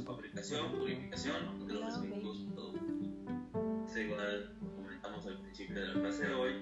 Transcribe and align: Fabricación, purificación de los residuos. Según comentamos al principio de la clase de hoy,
Fabricación, 0.00 0.72
purificación 0.72 1.66
de 1.66 1.74
los 1.74 1.84
residuos. 1.84 2.46
Según 3.86 4.16
comentamos 4.74 5.26
al 5.26 5.38
principio 5.42 5.80
de 5.80 5.88
la 5.88 6.00
clase 6.00 6.26
de 6.28 6.34
hoy, 6.34 6.52